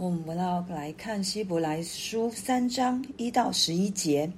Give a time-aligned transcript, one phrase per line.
[0.00, 4.32] 我们要来看希伯来书三章一到十一节，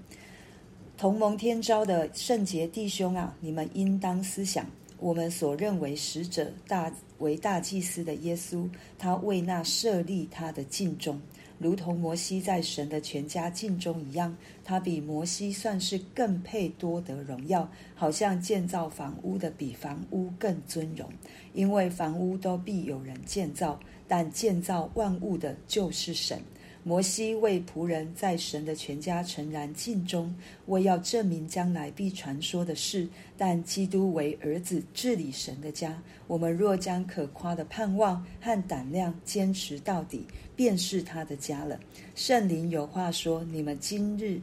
[0.99, 4.67] 同盟天朝的圣洁弟兄啊，你们应当思想，
[4.99, 8.69] 我们所认为使者大为大祭司的耶稣，
[8.99, 11.21] 他为那设立他的敬忠，
[11.63, 21.09] 如同摩西在神的全家境中一样，他比摩西算是更配多得荣耀，好像建造房屋的比房屋更尊荣，
[21.55, 23.79] 因为房屋都必有人建造。
[24.09, 26.39] 但建造万物的就是神。
[26.85, 30.35] 摩西为仆人在神的全家诚然尽忠，
[30.67, 33.09] 为要证明将来必传说的事。
[33.37, 36.01] 但基督为儿子治理神的家。
[36.27, 40.27] 我们若将可夸的盼望和胆量坚持到底，
[40.57, 41.79] 便是他的家了。
[42.15, 44.41] 圣灵有话说：你们今日。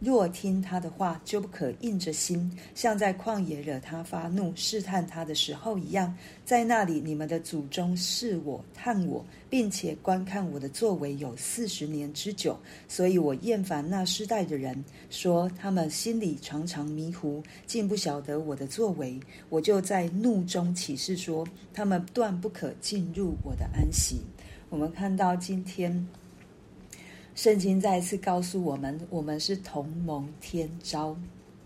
[0.00, 6.14] 若听他的话，就不可硬着心，像在旷野惹他发怒、试探他的时候一样。
[6.44, 12.56] 在那里，你们的祖宗试我、探我，并且观看我的作为有四十年之久。
[12.86, 19.18] 所以我厌烦那世代的人，说他们心里常常迷糊，竟不晓得我的作为。
[19.48, 24.20] 我就在怒中起誓说，他们断不可进入我的安息。
[24.70, 26.06] 我们看到今天。
[27.38, 31.16] 圣经再一次告诉我们，我们是同盟天召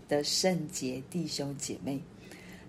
[0.07, 1.99] 的圣洁弟兄姐妹，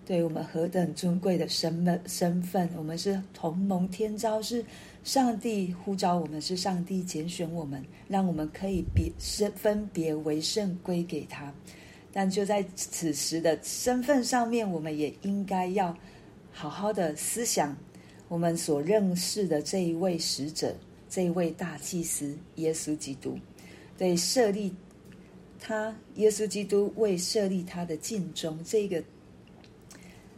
[0.06, 2.66] 对我们何等尊贵的身份身份！
[2.74, 4.64] 我们是同盟天召，是
[5.02, 11.52] 上帝呼召我们，是上帝拣选我们，让我们可以别身分别为圣归给他。
[12.10, 15.94] 但就在此时的身份上面，我们也应该要
[16.50, 17.76] 好好的思想
[18.28, 20.74] 我们所认识的这一位使者。
[21.14, 23.38] 这位大祭司耶稣基督，
[23.96, 24.74] 对设立
[25.60, 29.00] 他，耶稣基督为设立他的尽忠，这个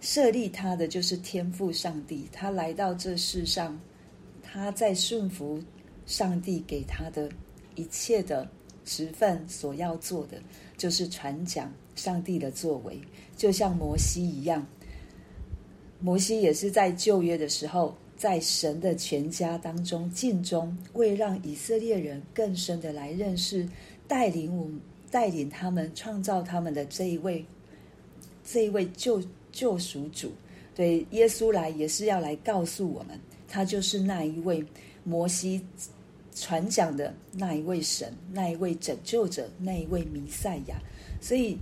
[0.02, 2.28] 设立他的就是天赋上帝。
[2.30, 3.80] 他来到这世上，
[4.42, 5.58] 他在顺服
[6.04, 7.26] 上帝给他的
[7.74, 8.46] 一切的
[8.84, 10.38] 职分，所要做的
[10.76, 13.00] 就是传讲上帝的作为，
[13.34, 14.66] 就像摩西一样。
[16.00, 17.96] 摩西也是在旧约的时候。
[18.16, 23.68] 在神的全家当中尽忠，为让以色列人更深的来认识、
[24.08, 27.44] 带领我们、带领他们、创造他们的这一位、
[28.42, 29.22] 这一位救
[29.52, 30.32] 救赎主。
[30.74, 34.64] 对，耶稣来也是要来告诉我们，他就是那一位
[35.04, 35.62] 摩西
[36.34, 40.76] 传讲的那一位神、那一位拯救者、那一位弥赛亚。
[41.20, 41.58] 所以，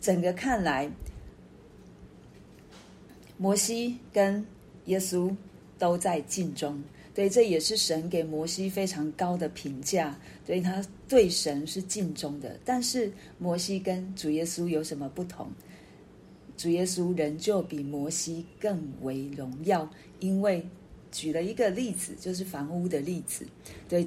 [0.00, 0.90] 整个看来，
[3.36, 4.44] 摩西跟
[4.86, 5.32] 耶稣。
[5.80, 6.78] 都在尽忠，
[7.14, 10.14] 对，这也是神给摩西非常高的评价，
[10.46, 12.60] 对，他对神是尽忠的。
[12.66, 15.48] 但是摩西跟主耶稣有什么不同？
[16.54, 20.62] 主耶稣仍旧比摩西更为荣耀，因为
[21.10, 23.46] 举了一个例子，就是房屋的例子。
[23.88, 24.06] 对，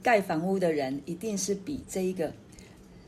[0.00, 2.32] 盖房屋的人一定是比这一个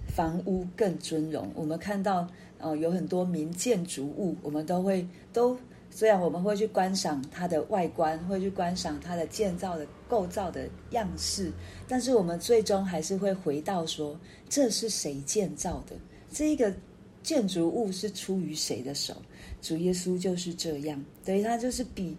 [0.08, 1.48] 房屋更尊荣。
[1.54, 2.28] 我们看到，
[2.58, 5.56] 呃，有很多名建筑物，我们都会都。
[5.96, 11.52] 虽然我们会去观赏它的外观，会去观赏它的建造的构造的样式，
[11.86, 14.18] 但是我们最终还是会回到说，
[14.48, 15.94] 这是谁建造的？
[16.32, 16.74] 这一个
[17.22, 19.14] 建筑物是出于谁的手？
[19.62, 22.16] 主耶稣就是这样，对，他就是比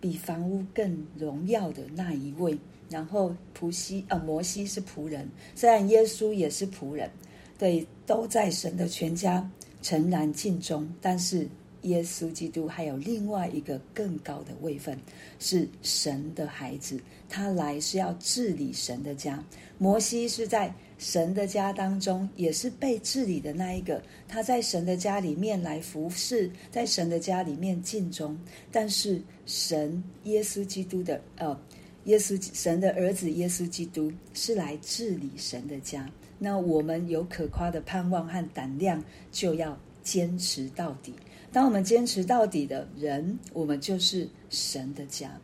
[0.00, 2.56] 比房屋更荣耀的那一位。
[2.88, 7.10] 然后仆西呃摩西是仆人，虽然耶稣也是仆人，
[7.58, 9.50] 对，都在神的全家
[9.82, 11.48] 诚然尽忠，但是。
[11.86, 14.98] 耶稣基督还有另外一个更高的位分，
[15.38, 17.00] 是神的孩子。
[17.28, 19.42] 他来是要治理神的家。
[19.78, 24.02] 摩西是在神的家当中，也是被治理的那一个。
[24.28, 28.36] 他在神的家里面来服侍，在神的家里面尽忠。
[28.70, 31.58] 但是神耶稣基督的呃，
[32.04, 36.08] 耶稣神的儿子耶稣基督是来治理神的家。
[36.38, 41.12] 那我们有可夸的盼望和胆量，就要坚持到底。
[41.52, 45.40] 当我们坚持到底的人，我们就是神的家，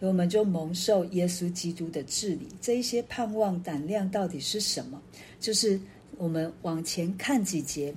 [0.00, 2.48] 我们就蒙受耶稣基督的治理。
[2.60, 5.00] 这一些盼望胆量到底是什么？
[5.38, 5.78] 就是
[6.16, 7.94] 我们往前看几节。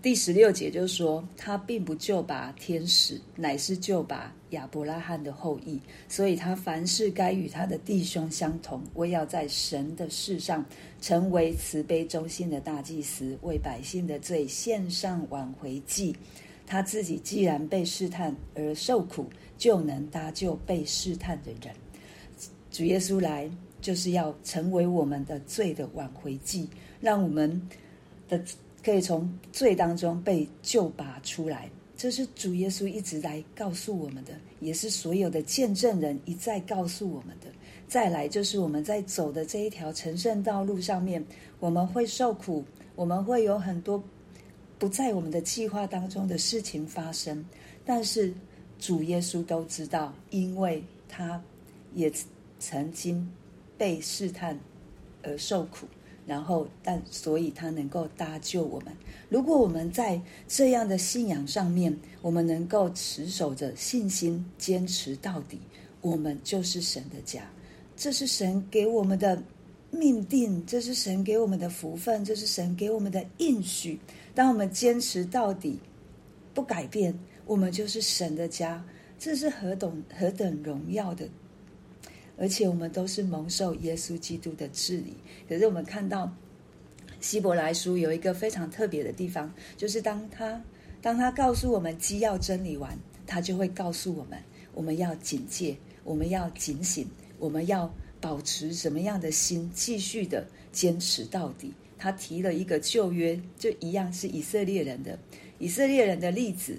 [0.00, 5.80] 第十六节就是说，他并不救拔天使，乃是救拔亚伯拉罕的后裔。
[6.08, 10.64] 所以他凡事该与他的弟兄相同，为要在神的事上
[11.00, 16.14] 成为慈悲忠心的大祭司，为百姓的罪献上挽回祭。
[16.64, 19.26] 他自己既然被试探而受苦，
[19.58, 21.74] 就能搭救被试探的人。
[22.70, 23.50] 主耶稣来
[23.80, 26.68] 就是要成为我们的罪的挽回祭，
[27.00, 27.60] 让我们
[28.28, 28.40] 的。
[28.84, 37.46] 可以从罪当中被救拔出来，这是主耶稣一直来告诉我们的，也是所有的见证人一再告诉我们的。
[37.88, 41.24] 再来就是我们在走的这一条成圣道路上面，
[41.60, 42.62] 我们会受苦，
[42.94, 44.02] 我们会有很多
[44.78, 47.42] 不在我们的计划当中的事情发生，
[47.86, 48.34] 但是
[48.78, 51.42] 主耶稣都知道，因为他
[51.94, 52.12] 也
[52.58, 53.26] 曾经
[53.78, 54.58] 被试探
[55.22, 55.86] 而受苦。
[56.26, 58.92] 然后，但所以他能够搭救我们。
[59.28, 65.58] 如果我们在这样的信仰上面，我们能够持守着信心，坚持到底，
[66.00, 67.42] 我们就是神的家。
[67.96, 69.42] 这是神给我们的
[69.90, 73.98] 命定，这是神给我们的福分，这是神给我们的应许。
[74.34, 75.78] 当我们坚持到底，
[76.52, 77.16] 不改变，
[77.46, 78.84] 我们就是神的家。
[79.16, 81.28] 这是何等何等荣耀的！
[82.36, 85.14] 而且我们都是蒙受耶稣基督的治理。
[85.48, 86.30] 可是我们看到
[87.20, 90.62] 希伯来书有一个非常特别的地方，就是当他
[91.00, 94.38] 当他告诉我们基要真理完，他就会告诉我们，
[94.72, 97.06] 我们要警戒，我们要警醒，
[97.38, 101.72] 我们要保持什么样的心，继续的坚持到底。
[101.96, 105.18] 他提了一个旧约，就一样是以色列人的
[105.58, 106.78] 以色列人的例子。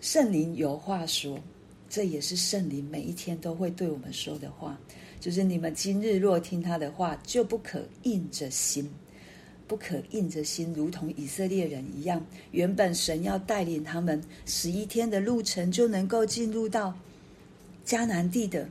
[0.00, 1.38] 圣灵有话说。
[1.88, 4.78] 这也是圣灵每一天都会对我们说的话，
[5.18, 8.88] 就是你们今日若听他的话，就不可硬着心，
[9.66, 12.24] 不可硬着心，如同以色列人一样。
[12.50, 16.94] 原本神要带领他们十一天的路程，就能够进入到
[17.86, 18.68] 迦南地的，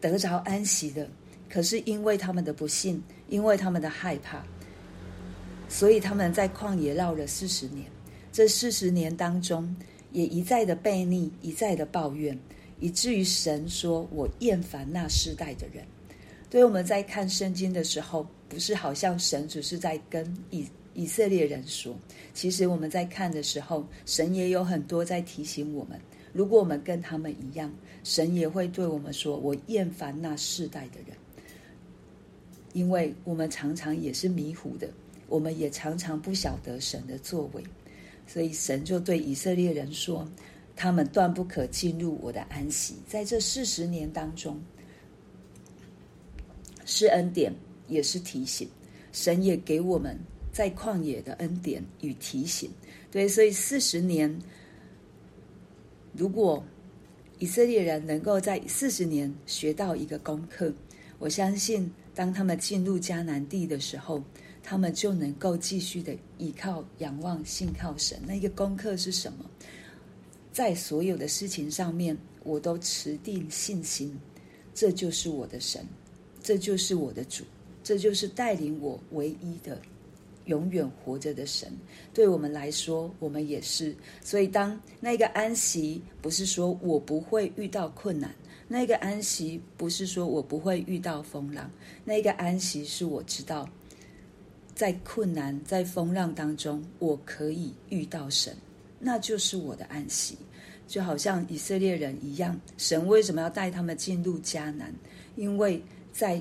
[0.00, 1.08] 得着安息的。
[1.48, 4.44] 可是因为他们的不信，因为他们的害怕，
[5.68, 7.86] 所以他们在旷野绕了四十年。
[8.32, 9.74] 这四十年当中，
[10.12, 12.38] 也一再的悖逆，一再的抱怨，
[12.78, 15.84] 以至于神说：“我厌烦那世代的人。”
[16.50, 21.96] 对，我们在看圣经的时候，不是好像神只是在跟以以色列人说，
[22.34, 26.00] 其实我们在看的时候，神也有很多在提醒我们。
[26.32, 27.72] 如果我们跟他们一样，
[28.02, 31.16] 神也会对我们说：“我厌烦那世代的人。”
[32.72, 34.88] 因为我们常常也是迷糊的，
[35.28, 37.62] 我们也常常不晓得神的作为。
[38.32, 40.24] 所以神就对以色列人说
[40.76, 44.56] ：“他们断不可进入我的安息。”在这四十年当中，
[46.86, 47.52] 是恩典，
[47.88, 48.68] 也是提醒。
[49.10, 50.16] 神也给我们
[50.52, 52.70] 在旷野的恩典与提醒。
[53.10, 54.38] 对，所以四十年，
[56.12, 56.62] 如果
[57.40, 60.72] 以色列人能够在四十年学到一个功课，
[61.18, 64.22] 我相信，当他们进入迦南地的时候，
[64.70, 68.20] 他们就能够继续的依靠、仰望、信靠神。
[68.24, 69.44] 那一个功课是什么？
[70.52, 74.16] 在所有的事情上面，我都持定信心。
[74.72, 75.84] 这就是我的神，
[76.40, 77.42] 这就是我的主，
[77.82, 79.76] 这就是带领我唯一的、
[80.44, 81.72] 永远活着的神。
[82.14, 83.92] 对我们来说，我们也是。
[84.22, 88.30] 所以，当那个安息，不是说我不会遇到困难；
[88.68, 91.68] 那个安息，不是说我不会遇到风浪；
[92.04, 93.68] 那个安息，是我知道。
[94.80, 98.56] 在困难、在风浪当中，我可以遇到神，
[98.98, 100.38] 那就是我的安息。
[100.88, 104.90] 就好像以色列人一样，神为什么要带他们进入迦南？
[105.36, 105.82] 因为
[106.14, 106.40] 在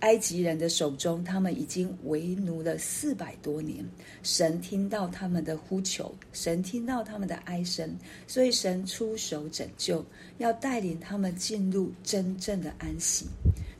[0.00, 3.88] 埃及人的手中，他们已经为奴了四百多年。
[4.24, 10.04] 神听到他们的呼求，神听到他们的哀声，所以神出手拯救，
[10.38, 13.26] 要带领他们进入真正的安息。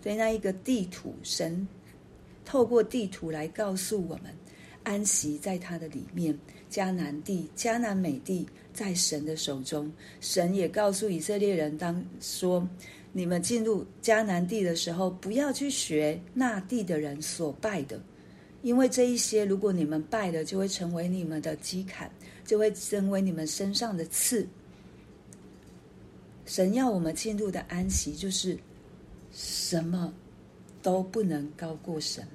[0.00, 1.66] 所以那一个地图，神。
[2.50, 4.24] 透过地图来告诉我们，
[4.82, 6.36] 安息在他的里面。
[6.68, 9.88] 迦南地、迦南美地在神的手中。
[10.20, 12.68] 神也告诉以色列人，当说
[13.12, 18.02] 你们进入迦南地的时候，不要去学那地的人所拜的，
[18.62, 22.10] 因为这一些，如果你们拜了，就会成为你们的讥砍，
[22.44, 24.44] 就会成为你们身上的刺。
[26.46, 28.58] 神要我们进入的安息，就是
[29.30, 30.12] 什么
[30.82, 32.26] 都不能高过神。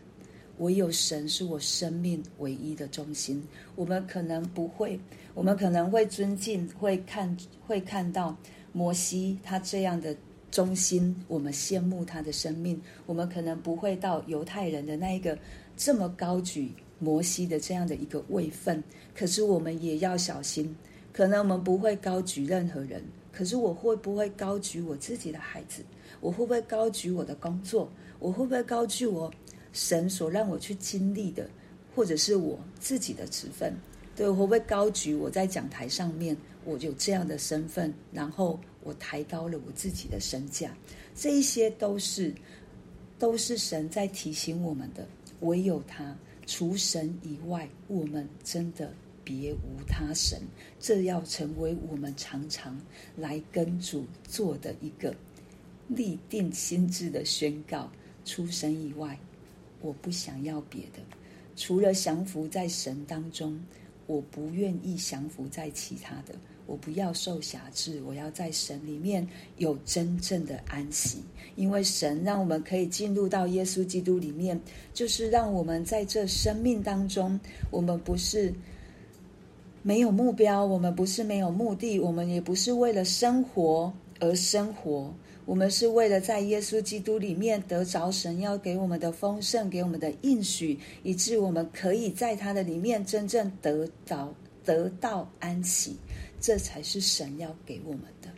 [0.59, 3.43] 唯有神是我生命唯一的中心。
[3.75, 4.99] 我们可能不会，
[5.33, 7.35] 我们可能会尊敬，会看，
[7.65, 8.35] 会看到
[8.71, 10.15] 摩西他这样的
[10.49, 12.81] 忠心，我们羡慕他的生命。
[13.05, 15.37] 我们可能不会到犹太人的那一个
[15.75, 18.81] 这么高举摩西的这样的一个位分。
[19.13, 20.75] 可是我们也要小心，
[21.11, 23.03] 可能我们不会高举任何人。
[23.31, 25.83] 可是我会不会高举我自己的孩子？
[26.21, 27.91] 我会不会高举我的工作？
[28.17, 29.29] 我会不会高举我？
[29.75, 31.49] 神所让我去经历的，
[31.93, 33.73] 或者是我自己的职分，
[34.15, 40.73] 对，会不会高举我在讲台上面，我有这样的身份，然后我抬高了我自己的身价，
[41.13, 42.33] 这一些都是
[43.19, 45.05] 都是神在提醒我们的。
[45.41, 46.17] 唯有他，
[46.47, 48.93] 除神以外，我们真的
[49.25, 50.41] 别无他神。
[50.79, 52.79] 这要成为我们常常
[53.17, 55.13] 来跟主做的一个
[55.89, 57.91] 立定心志的宣告。
[58.23, 59.19] 除神以外，
[59.85, 60.99] 我不想要别的。
[61.55, 63.57] 除了降服在神当中，
[64.07, 66.33] 我不愿意降服在其他的。
[66.65, 69.25] 我不要受辖制，我要在神里面
[69.57, 71.19] 有真正的安息。
[71.55, 74.59] 因为神让我们可以进入到耶稣基督里面，
[74.91, 77.39] 就是让我们在这生命当中，
[77.69, 78.51] 我们不是
[79.83, 85.13] 没有目标，我们不是没有目的，我们也不是为了生活而生活。
[85.45, 94.33] 我们是为了在耶稣基督里面得着神要给我们的丰盛，给我们的应许，以致我们可以在他的里面真正得着
[94.63, 95.95] 得到安息。
[96.41, 98.29] 这才是神要给我们的，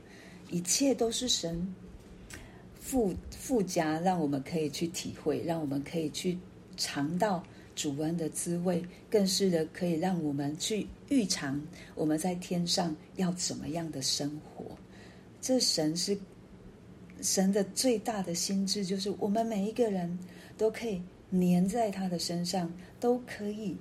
[0.49, 1.73] 一切都是神
[2.79, 6.37] 附附加，让我们可以去体会，让我们可以去
[6.75, 7.41] 尝到
[7.73, 11.61] 主恩的滋味，更是的可以让我们去预尝
[11.95, 14.65] 我们在天上要怎么样的生活。
[15.39, 16.17] 这神是。
[17.21, 20.17] 神的最大的心志，就是我们每一个人
[20.57, 23.75] 都可以粘在他的身上，都可以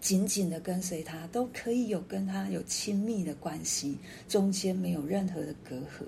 [0.00, 3.96] 紧紧的跟随他，都可以有跟他有亲密的关系，
[4.28, 6.04] 中间没有任何的隔阂。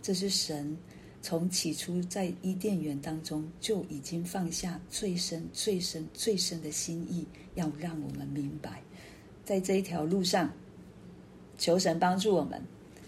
[0.00, 0.76] 这是神
[1.20, 8.82] 从起初在伊甸园当中就已经放下最深、最深、最深的心意，要让我们明白，
[9.44, 10.52] 在这一条路上，
[11.56, 12.60] 求神帮助我们，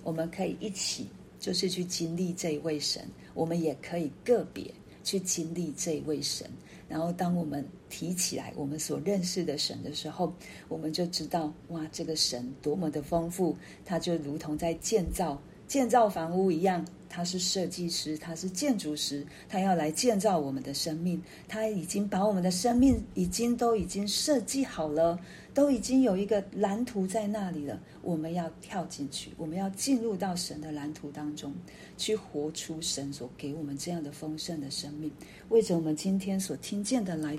[0.03, 1.09] 我们可以一起。
[1.45, 4.73] 就是去经历这一位神，我们也可以个别
[5.03, 6.51] 去经历这一位神。
[6.89, 10.33] 然后，当我们提起来我们所认识的神的时候，
[10.69, 13.55] 我们就知道，哇，这个神多么的丰富！
[13.85, 15.39] 他就如同在建造
[15.75, 21.21] 建造房屋一样，他是设计师，他是建筑师，他要来建造我们的生命。
[21.49, 25.19] 他已经把我们的生命已经都已经设计好了。
[25.53, 31.53] 都已经有一个蓝图在那里了，我们要跳进去，我们要进入到神的蓝图当中，
[31.97, 35.11] 去活出神所给我们这样的丰盛的生命。
[35.49, 37.37] 为着我们今天所听见的来。